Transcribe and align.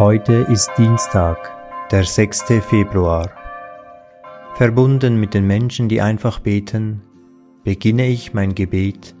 Heute 0.00 0.46
ist 0.50 0.70
Dienstag, 0.78 1.36
der 1.90 2.04
6. 2.04 2.44
Februar. 2.66 3.30
Verbunden 4.54 5.20
mit 5.20 5.34
den 5.34 5.46
Menschen, 5.46 5.90
die 5.90 6.00
einfach 6.00 6.38
beten, 6.38 7.02
beginne 7.64 8.06
ich 8.06 8.32
mein 8.32 8.54
Gebet 8.54 9.14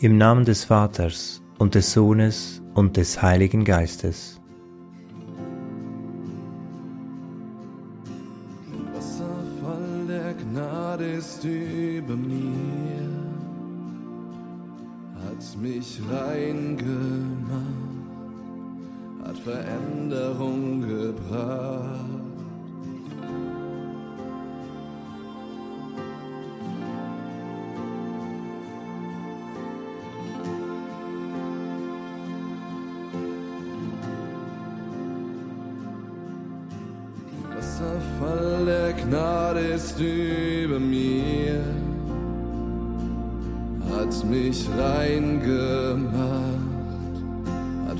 im 0.00 0.18
Namen 0.18 0.44
des 0.44 0.64
Vaters 0.64 1.40
und 1.60 1.76
des 1.76 1.92
Sohnes 1.92 2.60
und 2.74 2.96
des 2.96 3.22
Heiligen 3.22 3.64
Geistes. 3.64 4.40
Wasserfall 8.92 10.04
der 10.08 10.34
Gnade 10.34 11.12
ist 11.12 11.44
über 11.44 12.16
mir, 12.16 13.08
hat 15.14 15.62
mich 15.62 16.00
rein 16.10 16.76
gemacht, 16.76 17.87
Veränderung 19.44 20.80
gebracht. 20.80 22.08
Wasserfall 37.78 38.64
der 38.66 38.92
Gnade 38.92 39.60
ist 39.60 39.98
über 40.00 40.78
mir, 40.78 41.60
hat 43.90 44.24
mich 44.24 44.68
rein 44.78 45.40
gemacht, 45.40 46.37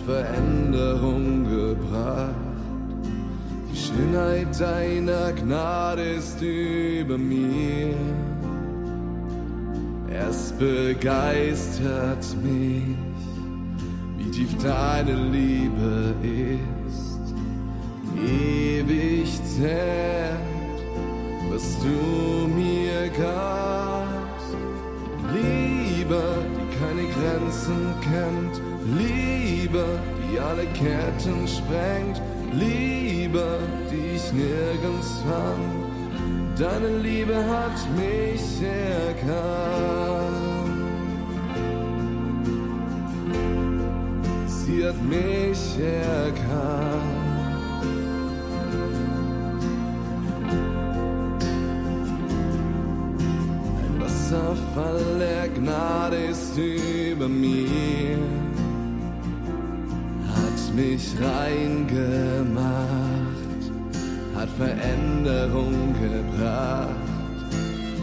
Veränderung 0.08 1.44
gebracht. 1.44 2.34
Die 3.70 3.76
Schönheit 3.76 4.58
deiner 4.58 5.32
Gnade 5.32 6.02
ist 6.02 6.40
über 6.40 7.18
mir, 7.18 7.94
es 10.08 10.52
begeistert 10.52 12.26
mich, 12.42 12.96
wie 14.16 14.30
tief 14.30 14.56
deine 14.62 15.14
Liebe 15.30 16.14
ist 16.22 16.58
ewig 18.16 19.28
zählt, 19.44 20.38
was 21.50 21.78
du 21.80 22.48
mir 22.48 23.08
gabst. 23.10 24.56
Liebe, 25.34 26.22
die 26.56 26.68
keine 26.78 27.06
Grenzen 27.12 27.94
kennt, 28.00 28.77
Liebe, 28.96 29.84
die 30.30 30.38
alle 30.38 30.66
Ketten 30.66 31.46
sprengt, 31.46 32.22
Liebe, 32.52 33.58
die 33.90 34.16
ich 34.16 34.32
nirgends 34.32 35.22
fand. 35.26 36.58
Deine 36.58 36.98
Liebe 36.98 37.36
hat 37.36 37.78
mich 37.96 38.62
erkannt. 38.62 39.28
Sie 44.46 44.84
hat 44.84 45.00
mich 45.02 45.78
erkannt. 45.78 47.18
Wasserfall 54.28 55.18
der 55.18 55.48
Gnade 55.48 56.16
ist 56.16 56.56
über 56.56 57.28
mir, 57.28 58.18
mich 60.78 61.12
rein 61.20 61.86
gemacht, 61.88 63.62
hat 64.36 64.48
Veränderung 64.56 65.92
gebracht. 66.00 66.88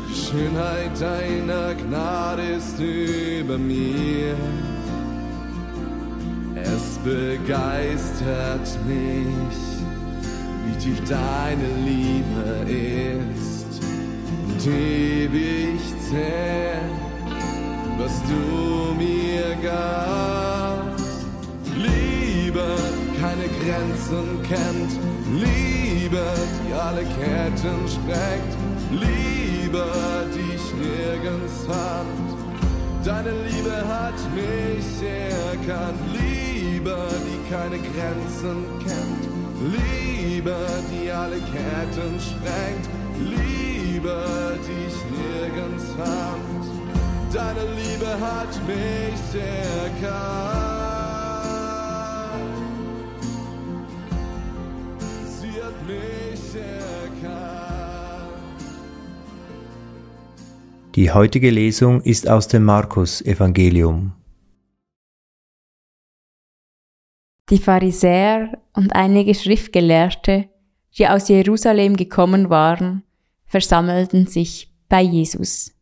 Die 0.09 0.16
Schönheit 0.16 0.91
deiner 1.00 1.74
Gnade 1.75 2.41
ist 2.58 2.78
über 2.80 3.58
mir, 3.58 4.36
es 6.56 7.00
begeistert 7.03 8.68
mich, 8.86 9.59
wie 10.66 10.78
tief 10.84 11.02
deine 11.07 11.69
Liebe 11.86 12.46
ist 12.69 13.81
und 14.47 14.68
ewig 14.68 15.80
zählt, 16.09 16.92
was 17.97 18.22
du 18.24 18.94
mir 18.96 19.56
gabst. 19.63 20.04
Grenzen 24.05 24.41
kennt, 24.43 24.99
Liebe, 25.31 26.23
die 26.67 26.73
alle 26.73 27.01
Ketten 27.01 27.88
sprengt, 27.88 28.53
Liebe, 28.91 29.83
die 30.33 30.55
ich 30.55 30.73
nirgends 30.75 31.66
fand. 31.66 32.38
Deine 33.03 33.31
Liebe 33.31 33.75
hat 33.88 34.13
mich 34.35 35.01
erkannt, 35.01 35.99
Liebe, 36.13 36.95
die 37.25 37.51
keine 37.51 37.77
Grenzen 37.77 38.65
kennt, 38.79 39.73
Liebe, 39.73 40.55
die 40.91 41.11
alle 41.11 41.38
Ketten 41.38 42.19
sprengt, 42.19 42.88
Liebe, 43.19 44.59
die 44.67 44.88
ich 44.88 44.99
nirgends 45.17 45.85
fand. 45.97 47.33
Deine 47.33 47.65
Liebe 47.73 48.11
hat 48.21 48.67
mich 48.67 49.41
erkannt. 49.41 50.75
Die 60.95 61.11
heutige 61.11 61.50
Lesung 61.50 62.00
ist 62.00 62.29
aus 62.29 62.47
dem 62.47 62.63
Markus 62.63 63.22
Evangelium. 63.22 64.13
Die 67.50 67.57
Pharisäer 67.57 68.61
und 68.72 68.95
einige 68.95 69.35
Schriftgelehrte, 69.35 70.47
die 70.97 71.06
aus 71.09 71.28
Jerusalem 71.28 71.97
gekommen 71.97 72.50
waren, 72.50 73.03
versammelten 73.45 74.28
sich 74.28 74.73
bei 74.88 75.01
Jesus. 75.01 75.73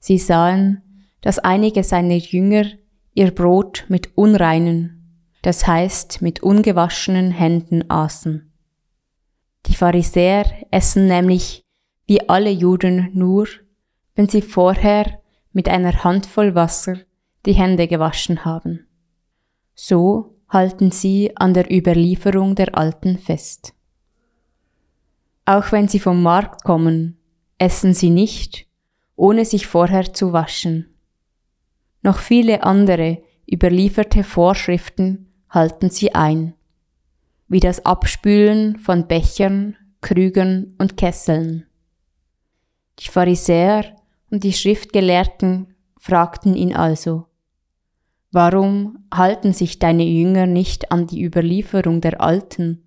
Sie 0.00 0.18
sahen, 0.18 0.82
dass 1.20 1.38
einige 1.38 1.84
seiner 1.84 2.16
Jünger 2.16 2.64
ihr 3.14 3.30
Brot 3.30 3.84
mit 3.86 4.18
unreinen, 4.18 5.30
das 5.42 5.64
heißt 5.68 6.22
mit 6.22 6.42
ungewaschenen 6.42 7.30
Händen 7.30 7.88
aßen. 7.88 8.52
Die 9.66 9.74
Pharisäer 9.76 10.46
essen 10.72 11.06
nämlich 11.06 11.62
wie 12.08 12.28
alle 12.28 12.50
Juden 12.50 13.10
nur, 13.14 13.46
wenn 14.14 14.28
sie 14.28 14.42
vorher 14.42 15.20
mit 15.52 15.68
einer 15.68 16.04
Handvoll 16.04 16.54
Wasser 16.54 16.96
die 17.46 17.52
Hände 17.52 17.88
gewaschen 17.88 18.44
haben. 18.44 18.86
So 19.74 20.36
halten 20.48 20.90
sie 20.90 21.36
an 21.36 21.54
der 21.54 21.72
Überlieferung 21.72 22.54
der 22.54 22.76
Alten 22.76 23.18
fest. 23.18 23.74
Auch 25.44 25.72
wenn 25.72 25.88
sie 25.88 25.98
vom 25.98 26.22
Markt 26.22 26.62
kommen, 26.62 27.18
essen 27.58 27.94
sie 27.94 28.10
nicht, 28.10 28.66
ohne 29.16 29.44
sich 29.44 29.66
vorher 29.66 30.12
zu 30.12 30.32
waschen. 30.32 30.94
Noch 32.02 32.18
viele 32.18 32.64
andere 32.64 33.22
überlieferte 33.50 34.24
Vorschriften 34.24 35.32
halten 35.48 35.90
sie 35.90 36.14
ein, 36.14 36.54
wie 37.48 37.60
das 37.60 37.84
Abspülen 37.84 38.78
von 38.78 39.06
Bechern, 39.06 39.76
Krügen 40.00 40.74
und 40.78 40.96
Kesseln. 40.96 41.66
Die 42.98 43.08
Pharisäer 43.08 43.96
und 44.32 44.42
die 44.44 44.52
Schriftgelehrten 44.52 45.76
fragten 45.98 46.56
ihn 46.56 46.74
also, 46.74 47.26
Warum 48.34 49.04
halten 49.12 49.52
sich 49.52 49.78
deine 49.78 50.04
Jünger 50.04 50.46
nicht 50.46 50.90
an 50.90 51.06
die 51.06 51.22
Überlieferung 51.22 52.00
der 52.00 52.22
Alten, 52.22 52.82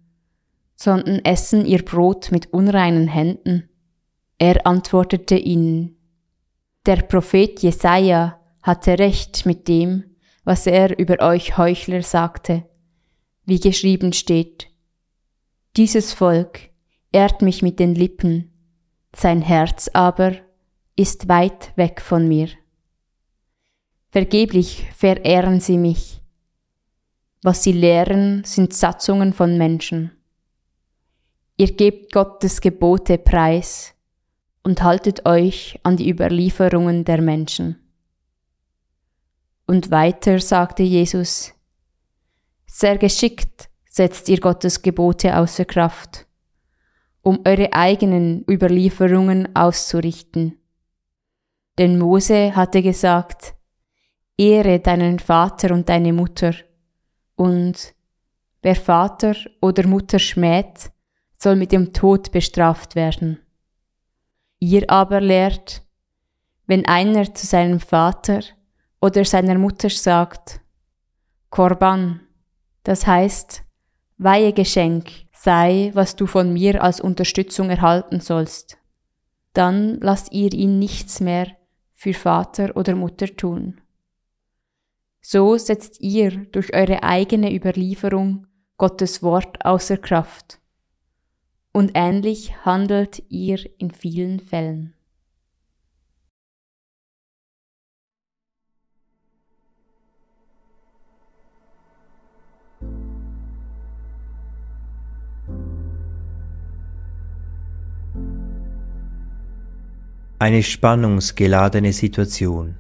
sondern 0.75 1.23
essen 1.23 1.67
ihr 1.67 1.85
Brot 1.85 2.31
mit 2.31 2.51
unreinen 2.51 3.07
Händen? 3.07 3.69
Er 4.39 4.65
antwortete 4.65 5.37
ihnen, 5.37 5.97
der 6.87 6.97
Prophet 6.97 7.61
Jesaja 7.61 8.39
hatte 8.63 8.97
recht 8.97 9.45
mit 9.45 9.67
dem, 9.67 10.15
was 10.43 10.65
er 10.65 10.97
über 10.97 11.19
euch 11.19 11.57
Heuchler 11.57 12.01
sagte, 12.01 12.63
wie 13.45 13.59
geschrieben 13.59 14.13
steht. 14.13 14.67
Dieses 15.77 16.11
Volk 16.11 16.71
ehrt 17.11 17.43
mich 17.43 17.61
mit 17.61 17.79
den 17.79 17.93
Lippen, 17.93 18.51
sein 19.15 19.43
Herz 19.43 19.91
aber 19.93 20.44
ist 20.95 21.27
weit 21.27 21.75
weg 21.75 22.01
von 22.01 22.27
mir. 22.27 22.49
Vergeblich 24.09 24.87
verehren 24.95 25.59
sie 25.59 25.77
mich. 25.77 26.21
Was 27.41 27.63
sie 27.63 27.73
lehren, 27.73 28.43
sind 28.45 28.73
Satzungen 28.73 29.33
von 29.33 29.57
Menschen. 29.57 30.11
Ihr 31.57 31.75
gebt 31.75 32.11
Gottes 32.11 32.61
Gebote 32.61 33.17
preis 33.17 33.93
und 34.63 34.81
haltet 34.81 35.25
euch 35.25 35.79
an 35.83 35.97
die 35.97 36.09
Überlieferungen 36.09 37.05
der 37.05 37.21
Menschen. 37.21 37.77
Und 39.67 39.91
weiter 39.91 40.39
sagte 40.39 40.83
Jesus, 40.83 41.53
sehr 42.65 42.97
geschickt 42.97 43.69
setzt 43.89 44.27
ihr 44.27 44.39
Gottes 44.39 44.81
Gebote 44.81 45.37
außer 45.37 45.65
Kraft, 45.65 46.25
um 47.21 47.39
eure 47.45 47.71
eigenen 47.73 48.43
Überlieferungen 48.49 49.55
auszurichten. 49.55 50.57
Denn 51.77 51.99
Mose 51.99 52.55
hatte 52.55 52.81
gesagt, 52.81 53.53
Ehre 54.37 54.79
deinen 54.79 55.19
Vater 55.19 55.73
und 55.73 55.89
deine 55.89 56.13
Mutter, 56.13 56.53
und 57.35 57.93
wer 58.61 58.75
Vater 58.75 59.35
oder 59.61 59.85
Mutter 59.87 60.19
schmäht, 60.19 60.91
soll 61.37 61.55
mit 61.55 61.71
dem 61.71 61.91
Tod 61.91 62.31
bestraft 62.31 62.95
werden. 62.95 63.39
Ihr 64.59 64.89
aber 64.89 65.19
lehrt, 65.19 65.83
wenn 66.65 66.85
einer 66.85 67.33
zu 67.33 67.45
seinem 67.45 67.79
Vater 67.79 68.39
oder 69.01 69.25
seiner 69.25 69.57
Mutter 69.57 69.89
sagt, 69.89 70.61
Korban, 71.49 72.21
das 72.83 73.05
heißt, 73.05 73.63
Weihegeschenk 74.17 75.09
sei, 75.33 75.91
was 75.93 76.15
du 76.15 76.25
von 76.25 76.53
mir 76.53 76.81
als 76.81 77.01
Unterstützung 77.01 77.69
erhalten 77.69 78.21
sollst, 78.21 78.77
dann 79.53 79.99
lasst 79.99 80.31
ihr 80.31 80.53
ihn 80.53 80.79
nichts 80.79 81.19
mehr 81.19 81.47
für 82.05 82.13
Vater 82.13 82.77
oder 82.77 82.95
Mutter 82.95 83.25
tun. 83.25 83.81
So 85.21 85.57
setzt 85.57 85.99
ihr 86.01 86.45
durch 86.51 86.71
eure 86.75 87.01
eigene 87.01 87.51
Überlieferung 87.51 88.45
Gottes 88.77 89.23
Wort 89.23 89.65
außer 89.65 89.97
Kraft. 89.97 90.59
Und 91.71 91.93
ähnlich 91.95 92.63
handelt 92.63 93.23
ihr 93.29 93.57
in 93.79 93.89
vielen 93.89 94.39
Fällen. 94.39 94.93
Eine 110.37 110.63
spannungsgeladene 110.63 111.93
Situation. 111.93 112.75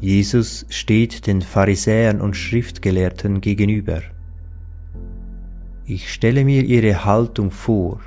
Jesus 0.00 0.64
steht 0.70 1.26
den 1.26 1.42
Pharisäern 1.42 2.22
und 2.22 2.38
Schriftgelehrten 2.38 3.42
gegenüber. 3.42 4.00
Ich 5.84 6.10
stelle 6.10 6.46
mir 6.46 6.62
ihre 6.62 7.04
Haltung 7.04 7.50
vor, 7.50 8.00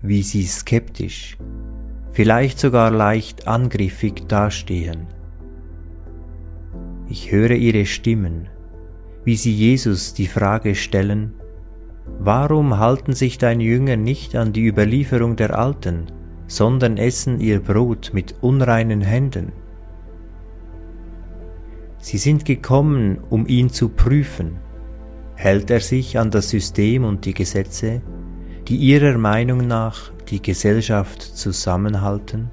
wie 0.00 0.22
sie 0.22 0.46
skeptisch, 0.46 1.36
vielleicht 2.12 2.58
sogar 2.58 2.90
leicht 2.90 3.46
angriffig 3.46 4.26
dastehen. 4.26 5.08
Ich 7.10 7.30
höre 7.30 7.50
ihre 7.50 7.84
Stimmen, 7.84 8.48
wie 9.26 9.36
sie 9.36 9.52
Jesus 9.52 10.14
die 10.14 10.28
Frage 10.28 10.74
stellen, 10.74 11.34
warum 12.20 12.78
halten 12.78 13.12
sich 13.12 13.36
deine 13.36 13.64
Jünger 13.64 13.96
nicht 13.96 14.34
an 14.34 14.54
die 14.54 14.66
Überlieferung 14.66 15.36
der 15.36 15.58
Alten? 15.58 16.06
Sondern 16.50 16.96
essen 16.96 17.38
ihr 17.38 17.60
Brot 17.60 18.10
mit 18.12 18.34
unreinen 18.40 19.02
Händen. 19.02 19.52
Sie 21.98 22.18
sind 22.18 22.44
gekommen, 22.44 23.18
um 23.30 23.46
ihn 23.46 23.70
zu 23.70 23.88
prüfen. 23.88 24.58
Hält 25.36 25.70
er 25.70 25.78
sich 25.78 26.18
an 26.18 26.32
das 26.32 26.50
System 26.50 27.04
und 27.04 27.24
die 27.24 27.34
Gesetze, 27.34 28.02
die 28.66 28.76
ihrer 28.76 29.16
Meinung 29.16 29.68
nach 29.68 30.10
die 30.28 30.42
Gesellschaft 30.42 31.22
zusammenhalten? 31.22 32.50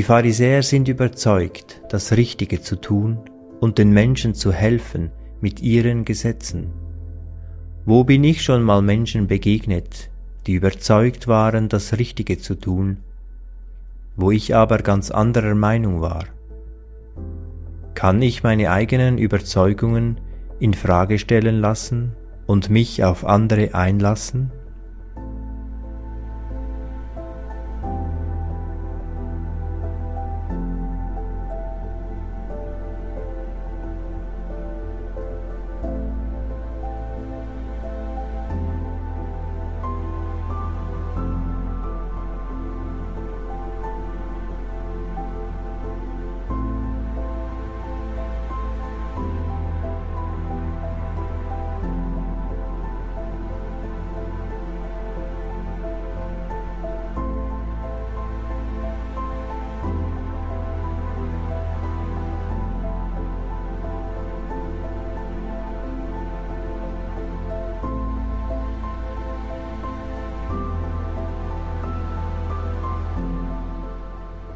Die 0.00 0.04
Pharisäer 0.04 0.62
sind 0.62 0.88
überzeugt, 0.88 1.82
das 1.90 2.12
Richtige 2.12 2.62
zu 2.62 2.76
tun 2.76 3.18
und 3.60 3.76
den 3.76 3.90
Menschen 3.90 4.32
zu 4.32 4.50
helfen 4.50 5.10
mit 5.42 5.60
ihren 5.60 6.06
Gesetzen. 6.06 6.72
Wo 7.84 8.04
bin 8.04 8.24
ich 8.24 8.42
schon 8.42 8.62
mal 8.62 8.80
Menschen 8.80 9.26
begegnet, 9.26 10.08
die 10.46 10.54
überzeugt 10.54 11.28
waren, 11.28 11.68
das 11.68 11.98
Richtige 11.98 12.38
zu 12.38 12.54
tun, 12.54 12.96
wo 14.16 14.30
ich 14.30 14.54
aber 14.54 14.78
ganz 14.78 15.10
anderer 15.10 15.54
Meinung 15.54 16.00
war? 16.00 16.24
Kann 17.92 18.22
ich 18.22 18.42
meine 18.42 18.70
eigenen 18.70 19.18
Überzeugungen 19.18 20.18
in 20.60 20.72
Frage 20.72 21.18
stellen 21.18 21.60
lassen 21.60 22.12
und 22.46 22.70
mich 22.70 23.04
auf 23.04 23.26
andere 23.26 23.74
einlassen? 23.74 24.50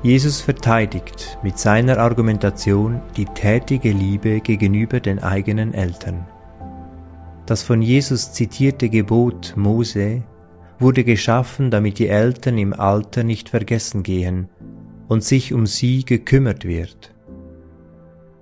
Jesus 0.04 0.42
verteidigt 0.42 1.38
mit 1.42 1.58
seiner 1.58 1.96
Argumentation 1.96 3.00
die 3.16 3.24
tätige 3.24 3.90
Liebe 3.90 4.42
gegenüber 4.42 5.00
den 5.00 5.18
eigenen 5.18 5.72
Eltern. 5.72 6.26
Das 7.46 7.62
von 7.62 7.80
Jesus 7.80 8.34
zitierte 8.34 8.90
Gebot 8.90 9.54
Mose 9.56 10.22
wurde 10.78 11.04
geschaffen, 11.04 11.70
damit 11.70 11.98
die 11.98 12.08
Eltern 12.08 12.58
im 12.58 12.74
Alter 12.74 13.24
nicht 13.24 13.48
vergessen 13.48 14.02
gehen 14.02 14.50
und 15.08 15.24
sich 15.24 15.54
um 15.54 15.64
sie 15.64 16.04
gekümmert 16.04 16.66
wird. 16.66 17.14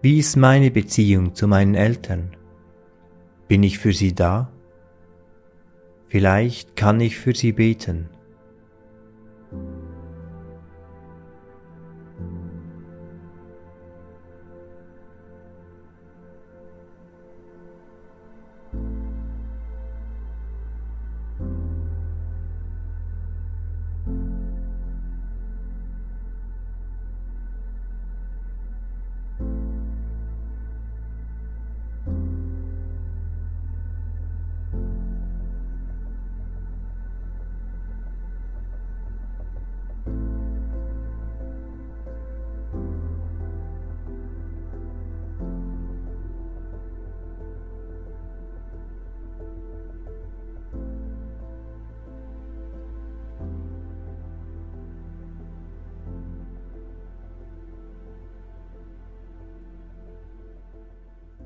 Wie 0.00 0.18
ist 0.18 0.36
meine 0.36 0.72
Beziehung 0.72 1.36
zu 1.36 1.46
meinen 1.46 1.76
Eltern? 1.76 2.36
Bin 3.46 3.62
ich 3.62 3.78
für 3.78 3.92
sie 3.92 4.16
da? 4.16 4.50
Vielleicht 6.08 6.74
kann 6.74 7.00
ich 7.00 7.18
für 7.18 7.36
sie 7.36 7.52
beten. 7.52 8.08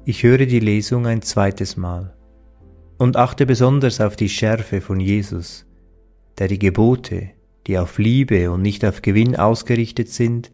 Ich 0.09 0.23
höre 0.23 0.47
die 0.47 0.61
Lesung 0.61 1.05
ein 1.09 1.21
zweites 1.21 1.77
Mal 1.77 2.17
und 2.97 3.17
achte 3.17 3.45
besonders 3.45 4.01
auf 4.01 4.15
die 4.15 4.29
Schärfe 4.29 4.81
von 4.81 5.01
Jesus, 5.01 5.67
der 6.39 6.47
die 6.47 6.61
Gebote, 6.61 7.33
die 7.67 7.77
auf 7.77 7.99
Liebe 7.99 8.53
und 8.53 8.63
nicht 8.63 8.85
auf 8.85 9.03
Gewinn 9.03 9.35
ausgerichtet 9.35 10.09
sind, 10.09 10.53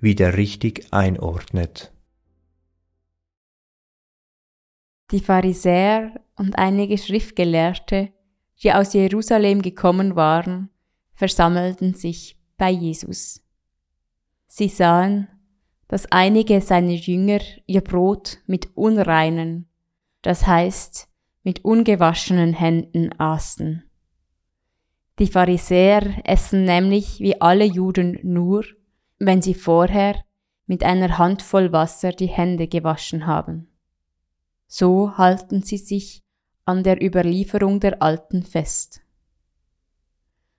wieder 0.00 0.38
richtig 0.38 0.86
einordnet. 0.90 1.92
Die 5.10 5.20
Pharisäer 5.20 6.18
und 6.36 6.56
einige 6.56 6.96
Schriftgelehrte, 6.96 8.08
die 8.62 8.72
aus 8.72 8.94
Jerusalem 8.94 9.60
gekommen 9.60 10.16
waren, 10.16 10.70
versammelten 11.12 11.92
sich 11.92 12.38
bei 12.56 12.70
Jesus. 12.70 13.42
Sie 14.46 14.68
sahen, 14.68 15.28
dass 15.94 16.10
einige 16.10 16.60
seiner 16.60 16.90
Jünger 16.90 17.38
ihr 17.66 17.80
Brot 17.80 18.38
mit 18.48 18.76
unreinen, 18.76 19.68
das 20.22 20.44
heißt 20.44 21.06
mit 21.44 21.64
ungewaschenen 21.64 22.52
Händen 22.52 23.12
aßen. 23.20 23.84
Die 25.20 25.28
Pharisäer 25.28 26.20
essen 26.24 26.64
nämlich 26.64 27.20
wie 27.20 27.40
alle 27.40 27.64
Juden 27.64 28.18
nur, 28.24 28.64
wenn 29.20 29.40
sie 29.40 29.54
vorher 29.54 30.16
mit 30.66 30.82
einer 30.82 31.16
Handvoll 31.16 31.70
Wasser 31.70 32.10
die 32.10 32.26
Hände 32.26 32.66
gewaschen 32.66 33.28
haben. 33.28 33.68
So 34.66 35.16
halten 35.16 35.62
sie 35.62 35.78
sich 35.78 36.24
an 36.64 36.82
der 36.82 37.00
Überlieferung 37.00 37.78
der 37.78 38.02
Alten 38.02 38.42
fest. 38.42 39.00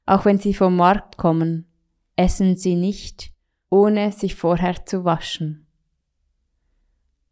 Auch 0.06 0.24
wenn 0.24 0.38
sie 0.38 0.54
vom 0.54 0.78
Markt 0.78 1.18
kommen, 1.18 1.68
essen 2.16 2.56
sie 2.56 2.78
nicht, 2.78 3.35
ohne 3.70 4.12
sich 4.12 4.36
vorher 4.36 4.86
zu 4.86 5.06
waschen. 5.06 5.68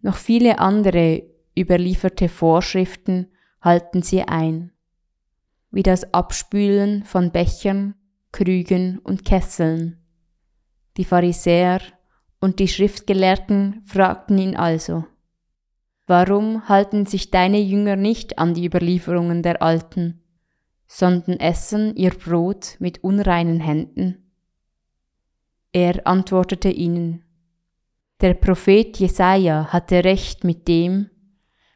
Noch 0.02 0.18
viele 0.18 0.60
andere 0.60 1.24
überlieferte 1.58 2.30
Vorschriften 2.30 3.28
halten 3.62 4.02
sie 4.02 4.24
ein, 4.24 4.72
wie 5.72 5.84
das 5.84 6.14
Abspülen 6.14 7.04
von 7.04 7.32
Bechern, 7.32 7.96
Krügen 8.32 9.00
und 9.00 9.24
Kesseln. 9.24 10.00
Die 10.98 11.06
Pharisäer 11.06 11.82
und 12.40 12.60
die 12.60 12.68
Schriftgelehrten 12.68 13.82
fragten 13.86 14.38
ihn 14.38 14.56
also, 14.56 15.06
Warum 16.06 16.68
halten 16.68 17.06
sich 17.06 17.32
deine 17.32 17.62
Jünger 17.62 17.96
nicht 17.96 18.38
an 18.38 18.54
die 18.54 18.66
Überlieferungen 18.66 19.42
der 19.42 19.62
Alten, 19.62 20.22
sondern 20.86 21.40
essen 21.40 21.96
ihr 21.96 22.12
Brot 22.12 22.76
mit 22.80 23.04
unreinen 23.04 23.62
Händen? 23.62 24.23
Er 25.76 26.06
antwortete 26.06 26.70
ihnen, 26.70 27.26
der 28.22 28.36
Prophet 28.36 28.96
Jesaja 29.00 29.74
hatte 29.74 30.04
recht 30.04 30.44
mit 30.44 30.68
dem, 30.68 31.10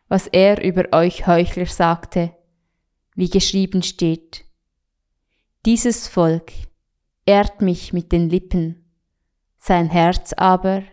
was 0.07 0.27
er 0.27 0.63
über 0.63 0.85
euch 0.91 1.25
Heuchler 1.25 1.65
sagte, 1.65 2.31
wie 3.15 3.29
geschrieben 3.29 3.81
steht. 3.81 4.45
Dieses 5.65 6.07
Volk 6.07 6.51
ehrt 7.25 7.61
mich 7.61 7.91
mit 7.91 8.11
den 8.11 8.29
Lippen, 8.29 8.85
sein 9.57 9.89
Herz 9.89 10.31
aber 10.33 10.83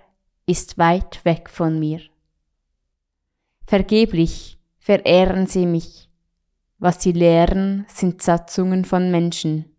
ist 0.47 0.79
weit 0.79 1.23
weg 1.27 1.51
von 1.51 1.79
mir. 1.79 2.01
Vergeblich 3.67 4.59
verehren 4.79 5.47
sie 5.47 5.67
mich. 5.67 6.09
Was 6.79 7.03
sie 7.03 7.13
lehren, 7.13 7.85
sind 7.89 8.23
Satzungen 8.23 8.87
von 8.87 9.11
Menschen. 9.11 9.77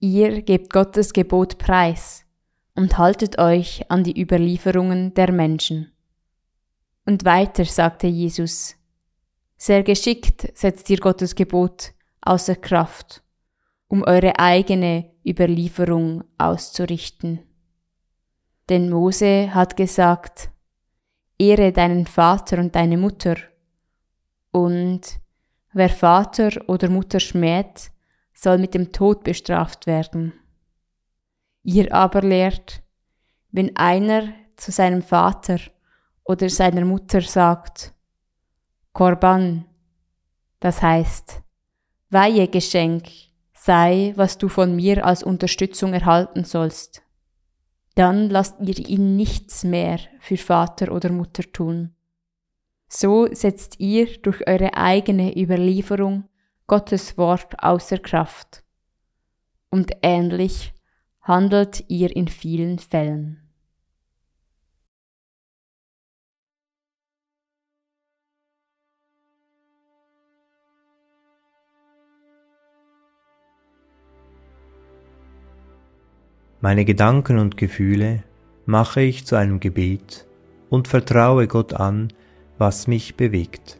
Ihr 0.00 0.42
gebt 0.42 0.72
Gottes 0.72 1.12
Gebot 1.12 1.56
preis 1.56 2.26
und 2.80 2.96
haltet 2.96 3.38
euch 3.38 3.84
an 3.90 4.04
die 4.04 4.18
Überlieferungen 4.18 5.12
der 5.12 5.32
Menschen. 5.32 5.92
Und 7.04 7.26
weiter 7.26 7.66
sagte 7.66 8.06
Jesus, 8.06 8.74
sehr 9.58 9.82
geschickt 9.82 10.48
setzt 10.54 10.88
ihr 10.88 10.96
Gottes 10.96 11.34
Gebot 11.34 11.92
außer 12.22 12.56
Kraft, 12.56 13.22
um 13.88 14.02
eure 14.02 14.38
eigene 14.38 15.10
Überlieferung 15.26 16.24
auszurichten. 16.38 17.40
Denn 18.70 18.88
Mose 18.88 19.52
hat 19.52 19.76
gesagt, 19.76 20.48
Ehre 21.38 21.72
deinen 21.72 22.06
Vater 22.06 22.56
und 22.56 22.74
deine 22.74 22.96
Mutter. 22.96 23.36
Und 24.52 25.02
wer 25.74 25.90
Vater 25.90 26.50
oder 26.66 26.88
Mutter 26.88 27.20
schmäht, 27.20 27.90
soll 28.32 28.56
mit 28.56 28.72
dem 28.72 28.90
Tod 28.90 29.22
bestraft 29.22 29.86
werden. 29.86 30.32
Ihr 31.62 31.92
aber 31.94 32.22
lehrt, 32.22 32.82
wenn 33.50 33.76
einer 33.76 34.32
zu 34.56 34.70
seinem 34.72 35.02
Vater 35.02 35.58
oder 36.24 36.48
seiner 36.48 36.84
Mutter 36.84 37.20
sagt, 37.20 37.94
Korban, 38.92 39.64
das 40.60 40.82
heißt, 40.82 41.42
Weihegeschenk 42.10 43.08
sei, 43.54 44.12
was 44.16 44.38
du 44.38 44.48
von 44.48 44.74
mir 44.74 45.04
als 45.06 45.22
Unterstützung 45.22 45.92
erhalten 45.92 46.44
sollst 46.44 47.02
dann 48.00 48.30
lasst 48.30 48.56
ihr 48.60 48.78
ihn 48.88 49.16
nichts 49.16 49.64
mehr 49.64 49.98
für 50.20 50.36
Vater 50.38 50.90
oder 50.90 51.10
Mutter 51.10 51.42
tun. 51.42 51.94
So 52.88 53.28
setzt 53.32 53.78
ihr 53.78 54.18
durch 54.22 54.46
eure 54.46 54.74
eigene 54.74 55.36
Überlieferung 55.36 56.28
Gottes 56.66 57.18
Wort 57.18 57.62
außer 57.62 57.98
Kraft. 57.98 58.64
Und 59.70 59.92
ähnlich 60.02 60.72
handelt 61.30 61.84
ihr 61.86 62.16
in 62.16 62.26
vielen 62.26 62.80
Fällen. 62.80 63.38
Meine 76.60 76.84
Gedanken 76.84 77.38
und 77.38 77.56
Gefühle 77.56 78.24
mache 78.66 79.00
ich 79.02 79.24
zu 79.24 79.36
einem 79.36 79.60
Gebet 79.60 80.26
und 80.68 80.88
vertraue 80.88 81.46
Gott 81.46 81.74
an, 81.74 82.12
was 82.58 82.88
mich 82.88 83.14
bewegt. 83.14 83.79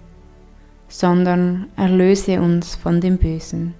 sondern 0.91 1.67
erlöse 1.77 2.41
uns 2.41 2.75
von 2.75 2.99
dem 2.99 3.17
Bösen. 3.17 3.73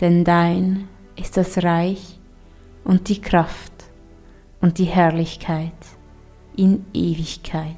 Denn 0.00 0.24
dein 0.24 0.88
ist 1.16 1.36
das 1.36 1.62
Reich 1.62 2.18
und 2.82 3.08
die 3.08 3.20
Kraft 3.20 3.72
und 4.60 4.78
die 4.78 4.84
Herrlichkeit 4.84 5.72
in 6.56 6.84
Ewigkeit. 6.92 7.76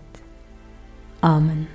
Amen. 1.21 1.67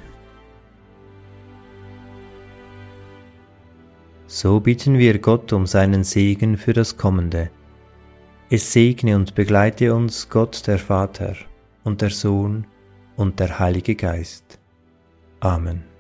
So 4.26 4.60
bitten 4.60 4.98
wir 4.98 5.20
Gott 5.20 5.54
um 5.54 5.68
seinen 5.68 6.04
Segen 6.04 6.58
für 6.58 6.74
das 6.74 6.98
Kommende. 6.98 7.52
Es 8.50 8.74
segne 8.74 9.16
und 9.16 9.36
begleite 9.36 9.94
uns 9.94 10.28
Gott 10.28 10.66
der 10.66 10.80
Vater 10.80 11.36
und 11.84 12.02
der 12.02 12.10
Sohn 12.10 12.66
und 13.16 13.40
der 13.40 13.60
Heilige 13.60 13.96
Geist. 13.96 14.60
Amen. 15.40 15.97